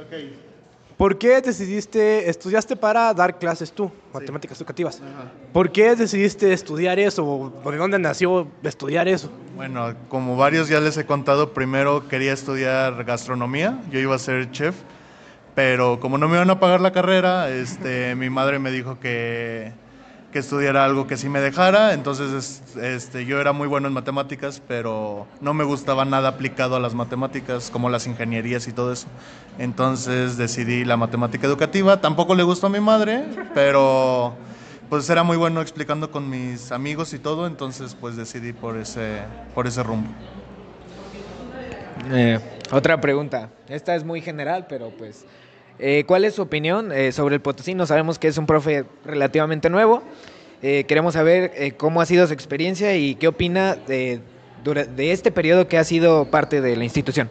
[0.98, 5.02] ¿Por qué decidiste, estudiaste para dar clases tú, matemáticas educativas?
[5.52, 7.26] ¿Por qué decidiste estudiar eso?
[7.26, 9.32] ¿O de dónde nació estudiar eso?
[9.56, 14.52] bueno, como varios ya les he contado, primero quería estudiar gastronomía, yo iba a ser
[14.52, 14.76] chef,
[15.56, 19.74] pero como no me iban a pagar la carrera, este, mi madre me dijo que,
[20.34, 23.94] que estudiara algo que sí me dejara, entonces es- este, yo era muy bueno en
[23.94, 28.92] matemáticas, pero no me gustaba nada aplicado a las matemáticas, como las ingenierías y todo
[28.92, 29.08] eso.
[29.60, 34.36] Entonces decidí la matemática educativa, tampoco le gustó a mi madre, pero
[34.90, 39.22] pues era muy bueno explicando con mis amigos y todo, entonces pues decidí por ese,
[39.54, 40.10] por ese rumbo.
[42.12, 42.40] Eh,
[42.72, 45.26] otra pregunta, esta es muy general, pero pues,
[45.80, 47.86] eh, ¿cuál es su opinión eh, sobre el Potosino?
[47.86, 50.04] Sabemos que es un profe relativamente nuevo.
[50.62, 54.22] Eh, queremos saber cómo ha sido su experiencia y qué opina de,
[54.98, 57.30] este periodo que ha sido parte de la institución.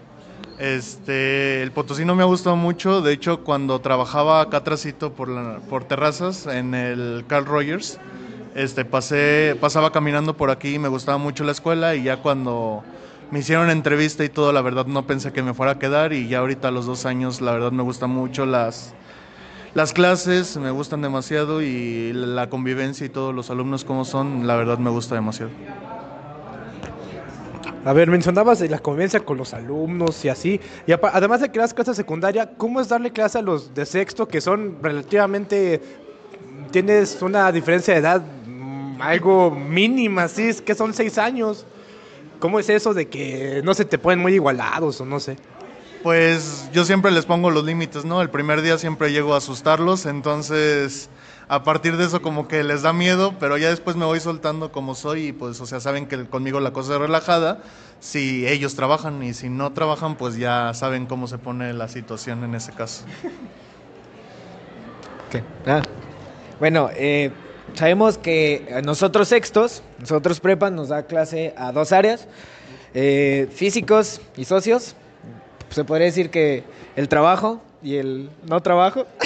[0.58, 3.00] Este, el potosino me ha gustado mucho.
[3.00, 7.98] De hecho, cuando trabajaba acá atrásito por, por terrazas en el Carl Rogers,
[8.54, 11.94] este, pasé, pasaba caminando por aquí y me gustaba mucho la escuela.
[11.94, 12.84] Y ya cuando
[13.32, 16.12] me hicieron entrevista y todo, la verdad no pensé que me fuera a quedar.
[16.12, 18.92] Y ya ahorita a los dos años, la verdad me gustan mucho las,
[19.72, 21.62] las clases, me gustan demasiado.
[21.62, 25.50] Y la convivencia y todos los alumnos como son, la verdad me gusta demasiado.
[27.86, 30.60] A ver, mencionabas de la convivencia con los alumnos y así.
[30.86, 34.42] Y además de que das secundaria, ¿cómo es darle clase a los de sexto que
[34.42, 35.80] son relativamente...
[36.70, 41.66] Tienes una diferencia de edad mm, algo mínima, sí, es que son seis años.
[42.42, 45.36] ¿Cómo es eso de que no se te ponen muy igualados o no sé?
[46.02, 48.20] Pues yo siempre les pongo los límites, ¿no?
[48.20, 51.08] El primer día siempre llego a asustarlos, entonces
[51.46, 54.72] a partir de eso como que les da miedo, pero ya después me voy soltando
[54.72, 57.62] como soy y pues, o sea, saben que conmigo la cosa es relajada.
[58.00, 62.42] Si ellos trabajan y si no trabajan, pues ya saben cómo se pone la situación
[62.42, 63.04] en ese caso.
[65.30, 65.44] ¿Qué?
[65.64, 65.80] Ah.
[66.58, 67.30] Bueno, eh,
[67.74, 72.26] sabemos que a nosotros sextos, nosotros prepa, nos da clase a dos áreas,
[72.94, 74.94] eh, físicos y socios.
[75.70, 76.64] Se podría decir que
[76.96, 79.06] el trabajo y el no trabajo.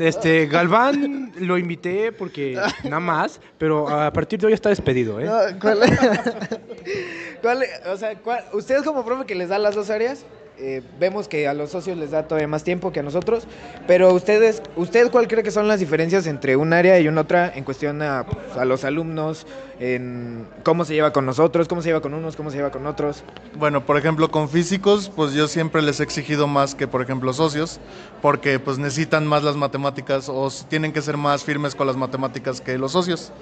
[0.00, 5.24] Este, Galván lo invité porque nada más, pero a partir de hoy está despedido, ¿eh?
[5.24, 5.80] No, ¿cuál-
[7.42, 10.24] cuál- o sea, cuál- ustedes como profe que les da las dos áreas,
[10.62, 13.44] eh, vemos que a los socios les da todavía más tiempo que a nosotros,
[13.86, 17.50] pero ustedes, ¿usted cuál cree que son las diferencias entre un área y una otra
[17.54, 19.46] en cuestión a, pues, a los alumnos,
[19.78, 22.86] en cómo se lleva con nosotros, cómo se lleva con unos, cómo se lleva con
[22.86, 23.22] otros?
[23.56, 27.32] Bueno, por ejemplo, con físicos, pues yo siempre les he exigido más que, por ejemplo,
[27.32, 27.80] socios,
[28.20, 32.60] porque pues necesitan más las matemáticas o tienen que ser más firmes con las matemáticas
[32.60, 33.32] que los socios.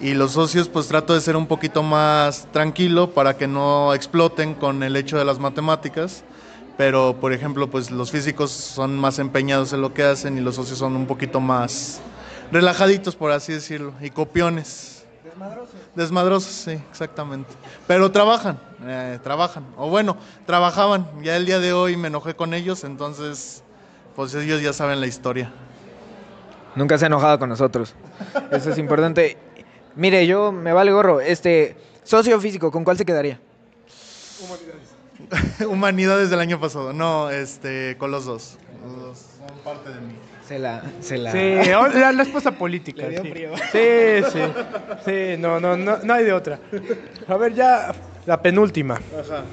[0.00, 4.54] Y los socios, pues trato de ser un poquito más tranquilo para que no exploten
[4.54, 6.24] con el hecho de las matemáticas.
[6.80, 10.54] Pero, por ejemplo, pues los físicos son más empeñados en lo que hacen y los
[10.54, 12.00] socios son un poquito más
[12.50, 15.04] relajaditos, por así decirlo, y copiones.
[15.94, 17.50] Desmadrosos, sí, exactamente.
[17.86, 19.66] Pero trabajan, eh, trabajan.
[19.76, 20.16] O bueno,
[20.46, 21.06] trabajaban.
[21.22, 23.62] Ya el día de hoy me enojé con ellos, entonces,
[24.16, 25.52] pues ellos ya saben la historia.
[26.76, 27.94] Nunca se ha enojado con nosotros.
[28.50, 29.36] Eso es importante.
[29.96, 31.20] Mire, yo me vale gorro.
[31.20, 33.38] Este, socio físico, ¿con cuál se quedaría?
[34.42, 34.89] Humanidades
[36.30, 36.92] del año pasado.
[36.92, 38.58] No, este, con los dos.
[38.84, 40.14] Los dos son parte de mí.
[40.46, 41.32] Se la, se la.
[41.32, 41.54] Sí,
[41.98, 43.02] la, la esposa política.
[43.08, 43.30] Le dio sí.
[43.30, 43.50] frío.
[43.72, 44.40] Sí, sí.
[45.04, 46.58] Sí, no, no, no, no hay de otra.
[47.28, 47.92] A ver, ya
[48.26, 48.94] la penúltima.
[48.94, 49.44] Ajá.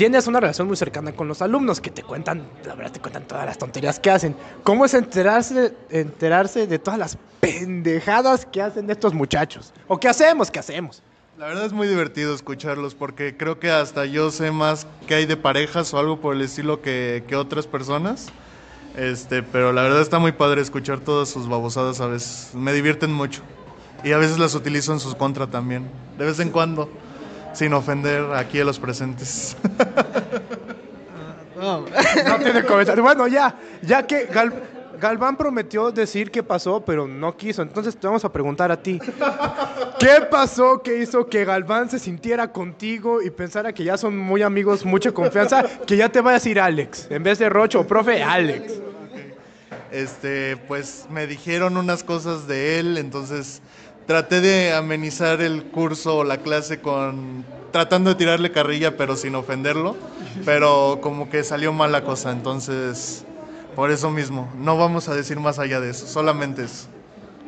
[0.00, 3.24] Tienes una relación muy cercana con los alumnos que te cuentan, la verdad te cuentan
[3.24, 4.34] todas las tonterías que hacen.
[4.62, 9.74] ¿Cómo es enterarse, enterarse de todas las pendejadas que hacen estos muchachos?
[9.88, 10.50] ¿O qué hacemos?
[10.50, 11.02] ¿Qué hacemos?
[11.40, 15.24] La verdad es muy divertido escucharlos porque creo que hasta yo sé más que hay
[15.24, 18.26] de parejas o algo por el estilo que, que otras personas.
[18.94, 22.50] Este, pero la verdad está muy padre escuchar todas sus babosadas a veces.
[22.54, 23.40] Me divierten mucho.
[24.04, 25.90] Y a veces las utilizo en sus contra también.
[26.18, 26.90] De vez en cuando.
[27.54, 29.56] Sin ofender aquí a los presentes.
[31.56, 31.80] No.
[31.82, 33.02] No tiene comentario.
[33.02, 37.62] Bueno, ya, ya que Gal- Galván prometió decir qué pasó, pero no quiso.
[37.62, 39.00] Entonces te vamos a preguntar a ti.
[39.98, 44.42] ¿Qué pasó que hizo que Galván se sintiera contigo y pensara que ya son muy
[44.42, 48.22] amigos, mucha confianza, que ya te vaya a decir Alex, en vez de Rocho, profe,
[48.22, 48.74] Alex?
[49.90, 53.60] Este, pues me dijeron unas cosas de él, entonces
[54.06, 59.34] traté de amenizar el curso o la clase con tratando de tirarle carrilla pero sin
[59.34, 59.96] ofenderlo,
[60.44, 63.24] pero como que salió mal la cosa, entonces
[63.80, 66.86] por eso mismo, no vamos a decir más allá de eso, solamente eso.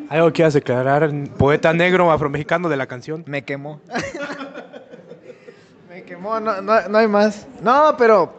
[0.08, 3.22] ¿Algo quieras declarar, poeta negro afromexicano de la canción?
[3.26, 3.82] Me quemó.
[5.90, 7.46] Me quemó, no, no, no hay más.
[7.60, 8.32] No, pero.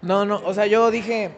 [0.00, 1.32] No, no, o sea, yo dije.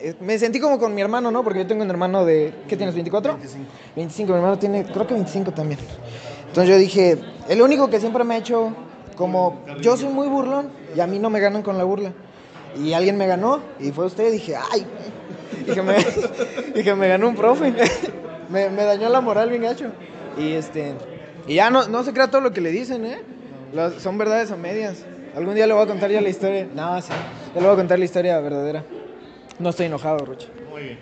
[0.00, 1.42] eh, Me sentí como con mi hermano, ¿no?
[1.42, 2.54] Porque yo tengo un hermano de.
[2.68, 3.32] ¿Qué tienes, 24?
[3.32, 3.64] 25.
[3.96, 4.84] 25, mi hermano tiene.
[4.84, 5.80] Creo que 25 también.
[6.46, 7.18] Entonces yo dije.
[7.48, 8.72] El único que siempre me ha hecho.
[9.16, 9.64] Como.
[9.80, 12.12] Yo soy muy burlón y a mí no me ganan con la burla.
[12.76, 14.28] Y alguien me ganó y fue usted.
[14.28, 14.86] Y dije, ¡ay!
[15.60, 15.96] Y que me,
[16.74, 17.72] y que me ganó un profe.
[18.48, 19.86] me, me dañó la moral bien gacho.
[20.38, 20.94] Y este.
[21.46, 23.20] Y ya no, no se crea todo lo que le dicen, ¿eh?
[23.72, 25.04] Las- son verdades a medias.
[25.36, 26.66] Algún día le voy a contar ya la historia.
[26.74, 27.08] No, sí.
[27.54, 28.84] Ya le voy a contar la historia verdadera.
[29.58, 30.48] No estoy enojado, Rocha.
[30.70, 30.98] Muy bien.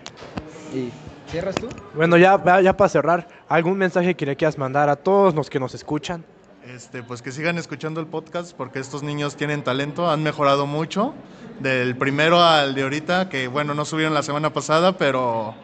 [0.74, 0.90] ¿Y
[1.30, 1.68] cierras tú?
[1.94, 5.50] Bueno, ya, ya ya para cerrar, ¿algún mensaje que le quieras mandar a todos los
[5.50, 6.24] que nos escuchan?
[6.66, 11.14] Este, pues que sigan escuchando el podcast porque estos niños tienen talento, han mejorado mucho
[11.58, 15.54] del primero al de ahorita, que bueno, no subieron la semana pasada, pero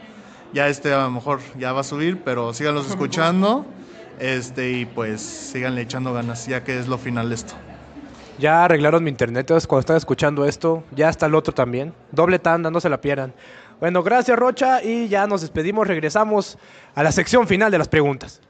[0.53, 3.67] Ya este a lo mejor ya va a subir, pero síganlos escuchando.
[4.19, 7.55] Este, y pues síganle echando ganas, ya que es lo final de esto.
[8.39, 11.95] Ya arreglaron mi internet, entonces cuando están escuchando esto, ya está el otro también.
[12.13, 13.35] Doble tanda, no se la pierdan.
[13.81, 16.57] Bueno, gracias Rocha y ya nos despedimos, regresamos
[16.95, 18.41] a la sección final de las preguntas.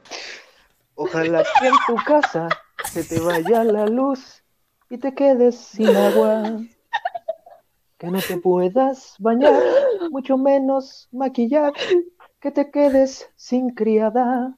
[0.98, 2.48] Ojalá que en tu casa
[2.90, 4.42] se te vaya la luz
[4.88, 6.58] y te quedes sin agua.
[7.98, 9.62] Que no te puedas bañar,
[10.10, 11.72] mucho menos maquillar.
[12.40, 14.56] Que te quedes sin criada.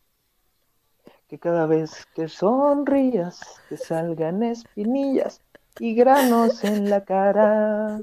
[1.27, 5.40] Que cada vez que sonrías te salgan espinillas
[5.81, 7.98] y granos en la cara.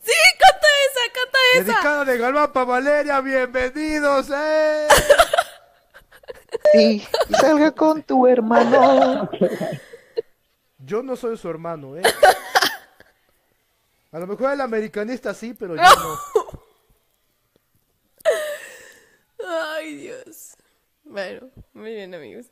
[0.00, 1.64] Sí, canta esa, canta esa.
[1.64, 4.88] Dedicada de Galván para Valeria, bienvenidos, eh.
[6.72, 9.30] Sí, y salga con tu hermano.
[10.78, 12.02] Yo no soy su hermano, eh.
[14.10, 16.18] A lo mejor el americanista sí, pero yo no.
[19.46, 20.56] Ay, Dios.
[21.04, 22.46] Bueno, muy bien, amigos.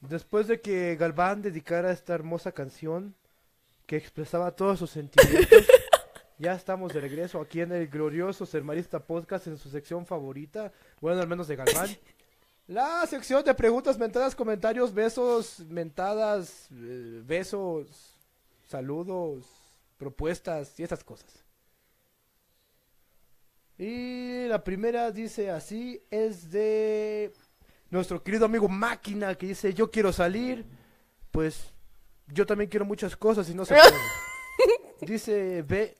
[0.00, 3.14] Después de que Galván dedicara esta hermosa canción
[3.86, 5.66] que expresaba todos sus sentimientos,
[6.38, 11.20] ya estamos de regreso aquí en el glorioso Sermarista Podcast en su sección favorita, bueno,
[11.20, 11.96] al menos de Galván.
[12.68, 18.16] La sección de preguntas, mentadas, comentarios, besos, mentadas, eh, besos,
[18.66, 19.44] saludos,
[19.98, 21.44] propuestas y esas cosas.
[23.78, 27.32] Y la primera dice así, es de
[27.90, 30.64] nuestro querido amigo Máquina que dice, yo quiero salir,
[31.30, 31.72] pues
[32.28, 33.74] yo también quiero muchas cosas y no se
[35.00, 35.06] puede.
[35.12, 35.96] dice Be-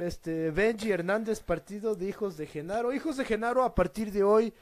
[0.00, 2.92] este, Benji Hernández, partido de Hijos de Genaro.
[2.92, 4.52] Hijos de Genaro a partir de hoy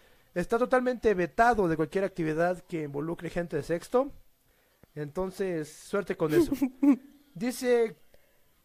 [0.41, 4.13] está totalmente vetado de cualquier actividad que involucre gente de sexto.
[4.95, 6.53] Entonces, suerte con eso.
[7.35, 7.97] Dice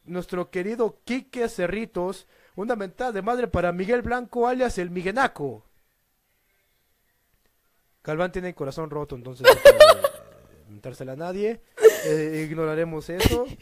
[0.04, 5.64] nuestro querido Quique Cerritos, una mentada de madre para Miguel Blanco, alias el Miguenaco.
[8.02, 9.78] Calván tiene el corazón roto, entonces no puede
[10.70, 11.62] mentársela a nadie.
[12.06, 13.46] Eh, ignoraremos eso.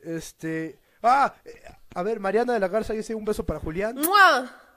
[0.00, 0.78] Este.
[1.02, 1.60] Ah, eh,
[1.94, 3.96] a ver, Mariana de la Garza dice un beso para Julián.
[3.96, 4.67] ¡Mua!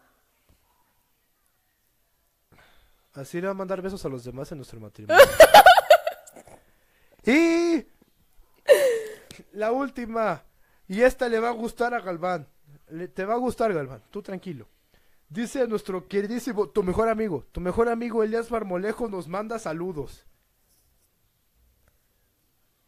[3.13, 5.23] Así le va a mandar besos a los demás en nuestro matrimonio.
[7.25, 7.85] y
[9.53, 10.43] la última.
[10.87, 12.47] Y esta le va a gustar a Galván.
[12.89, 14.03] Le- te va a gustar, Galván.
[14.11, 14.67] Tú tranquilo.
[15.29, 20.25] Dice nuestro queridísimo, tu mejor amigo, tu mejor amigo Elías Marmolejo nos manda saludos.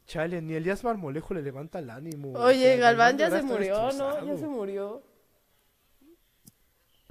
[0.05, 2.33] Chale, ni Elías Marmolejo le levanta el ánimo.
[2.33, 4.25] O Oye, sea, Galván ya se murió, ¿no?
[4.25, 5.01] Ya se murió.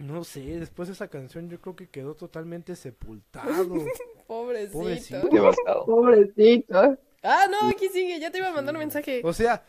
[0.03, 3.47] No sé, después de esa canción yo creo que quedó totalmente sepultado.
[4.27, 4.73] Pobrecito.
[4.73, 5.29] Pobrecito.
[5.29, 5.87] Devastado.
[5.87, 6.99] Pobrecito.
[7.23, 8.19] Ah, no, aquí sigue.
[8.19, 9.21] Ya te iba a mandar un mensaje.
[9.23, 9.65] O sea,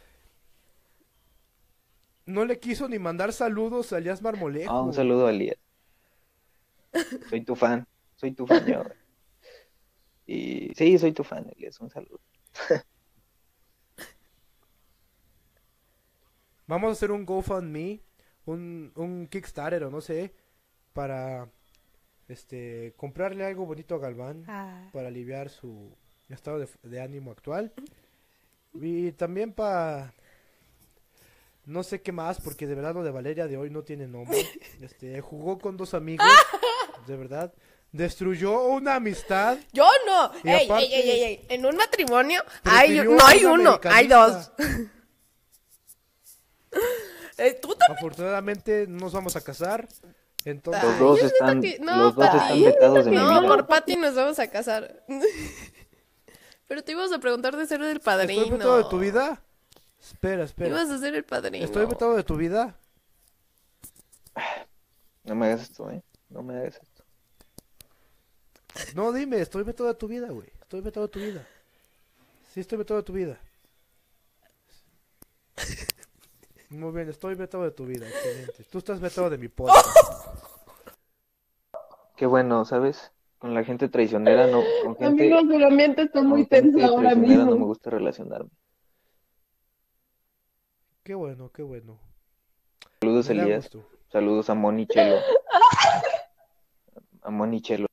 [2.26, 4.72] no le quiso ni mandar saludos a Elías Marmolejo.
[4.74, 5.58] Ah, un saludo a Elías.
[7.30, 8.84] Soy tu fan, soy tu fan yo.
[10.26, 12.20] Y sí, soy tu fan, Elías, un saludo.
[16.66, 18.02] Vamos a hacer un GoFundMe,
[18.46, 20.34] un, un Kickstarter o no sé,
[20.94, 21.48] para
[22.28, 24.90] este comprarle algo bonito a Galván Ah.
[24.94, 25.92] para aliviar su
[26.30, 27.72] estado de, de ánimo actual.
[28.74, 30.14] Y también para
[31.66, 34.38] no sé qué más, porque de verdad lo de Valeria de hoy no tiene nombre.
[34.82, 36.26] Este, jugó con dos amigos,
[37.08, 37.54] de verdad.
[37.92, 39.58] Destruyó una amistad.
[39.72, 40.32] Yo no.
[40.44, 41.46] Ey, aparte, ey, ey.
[41.50, 44.52] En un matrimonio hay, no hay uno, hay dos.
[47.38, 47.98] Eh, tú también.
[47.98, 49.88] Afortunadamente no nos vamos a casar.
[50.46, 53.68] Entonces, Los dos están, que- no, los dos Pati, están vetados de mi No, por
[53.68, 55.04] Patty nos vamos a casar.
[56.68, 58.42] Pero te ibas a preguntar de ser el padrino.
[58.42, 59.42] ¿Estoy vetado de tu vida?
[60.02, 60.70] Espera, espera.
[60.70, 61.64] Ibas a ser el padrino.
[61.66, 62.78] ¿Estoy vetado de tu vida?
[65.24, 66.04] No me hagas esto, eh.
[66.30, 67.04] No me hagas esto.
[68.96, 70.50] No, dime, estoy vetado de tu vida, güey.
[70.62, 71.48] Estoy vetado de tu vida.
[72.54, 73.40] Sí, estoy vetado de tu vida.
[76.74, 78.08] Muy bien, estoy vetado de tu vida.
[78.08, 78.64] Excelente.
[78.70, 79.88] Tú estás vetado de mi podcast.
[82.16, 83.12] Qué bueno, ¿sabes?
[83.38, 87.40] Con la gente traicionera, no, con gente, Amigos, el ambiente está muy tenso ahora traicionera
[87.42, 87.66] no me mismo.
[87.68, 88.50] gusta relacionarme.
[91.04, 92.00] Qué bueno, qué bueno.
[93.02, 93.70] Saludos, Me Elías.
[94.12, 95.18] Saludos a Monichelo.
[97.26, 97.88] A Monichelo.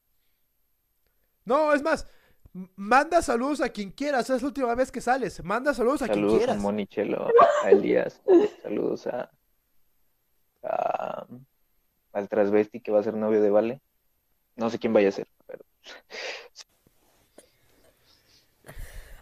[1.45, 2.05] No, es más,
[2.77, 4.29] manda saludos a quien quieras.
[4.31, 5.43] Es la última vez que sales.
[5.45, 6.57] Manda saludos a quien Saludos a quieras.
[6.59, 7.29] Monichelo,
[7.65, 8.21] a Elías.
[8.63, 9.31] Saludos a,
[10.63, 11.27] a-
[12.13, 13.81] al transvesti que va a ser novio de Vale.
[14.57, 15.65] No sé quién vaya a ser, pero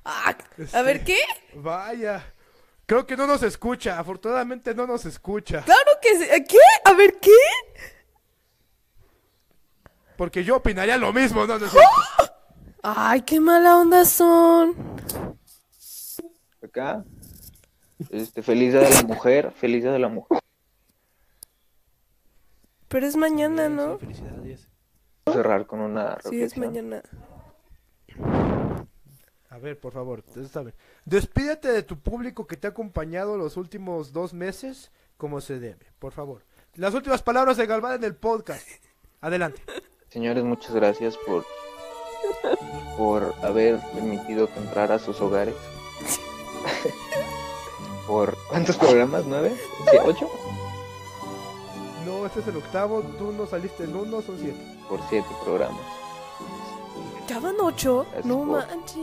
[0.05, 0.35] Ah,
[0.73, 1.19] a ver, ¿qué?
[1.55, 2.33] Vaya.
[2.87, 3.99] Creo que no nos escucha.
[3.99, 5.63] Afortunadamente no nos escucha.
[5.63, 6.27] Claro que sí.
[6.49, 6.57] ¿Qué?
[6.87, 7.31] A ver, ¿qué?
[10.17, 11.59] Porque yo opinaría lo mismo, ¿no?
[11.59, 12.28] No cierto.
[12.83, 14.75] Ay, qué mala onda son.
[16.63, 17.05] Acá.
[18.11, 20.39] Este, feliz día de la mujer, feliz día de la mujer.
[22.89, 23.99] Pero es mañana, ¿no?
[23.99, 24.69] Sí, felicidades.
[25.27, 26.67] A cerrar con una Sí, es reflexión.
[26.91, 27.03] mañana.
[29.51, 30.73] A ver, por favor, ustedes saben.
[31.05, 35.87] Despídete de tu público que te ha acompañado los últimos dos meses como se debe,
[35.99, 36.45] por favor.
[36.75, 38.65] Las últimas palabras de Galván en el podcast.
[39.21, 39.61] Adelante.
[40.09, 41.45] Señores, muchas gracias por
[42.97, 45.55] por haber permitido que entrara a sus hogares.
[48.07, 49.25] por ¿cuántos programas?
[49.27, 49.57] ¿Nueve?
[49.91, 50.29] ¿Sí, ¿Ocho?
[52.07, 54.59] No, este es el octavo, tú no saliste en uno, son siete.
[54.89, 55.81] Por siete programas.
[57.29, 58.07] ¿Ya van ocho?
[58.25, 58.99] No por- manches.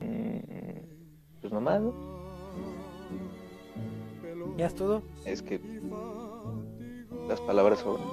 [0.00, 1.92] Mm, Pues nomás, ¿no?
[4.56, 5.02] ¿Ya es todo?
[5.24, 5.60] Es que
[7.28, 8.06] las palabras sobran.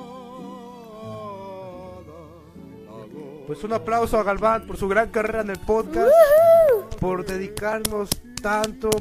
[3.50, 6.12] Pues un aplauso a Galván por su gran carrera en el podcast,
[7.00, 8.08] por dedicarnos
[8.44, 8.92] tanto.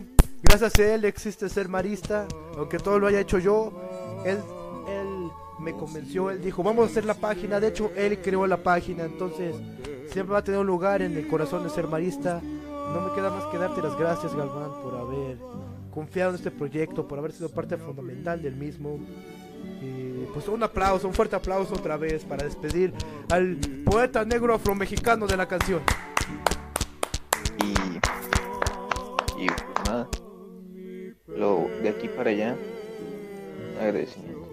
[0.43, 2.27] Gracias a él existe ser marista,
[2.57, 3.71] aunque todo lo haya hecho yo.
[4.25, 4.39] Él,
[4.89, 7.61] él me convenció, él dijo, vamos a hacer la página.
[7.61, 9.55] De hecho, él creó la página, entonces
[10.11, 12.41] siempre va a tener un lugar en el corazón de ser marista.
[12.41, 15.37] No me queda más que darte las gracias, Galván, por haber
[15.93, 18.99] confiado en este proyecto, por haber sido parte fundamental del mismo.
[19.81, 22.93] Y pues un aplauso, un fuerte aplauso otra vez para despedir
[23.31, 25.83] al poeta negro afromexicano de la canción.
[27.65, 27.73] Y,
[29.43, 30.09] y pues nada.
[31.27, 32.57] Lo de aquí para allá,
[33.81, 34.49] agradecimiento.